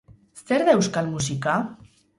[0.47, 1.61] Zer da euskal musika?